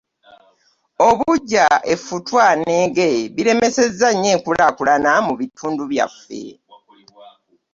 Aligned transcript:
Obuggya 1.07 1.65
,effutwa, 1.93 2.45
n'enge 2.63 3.09
biremeseza 3.35 4.07
nnyo 4.13 4.29
enkulakulana 4.35 5.11
mu 5.27 5.33
bitundu 5.39 5.81
byaffe. 5.91 6.41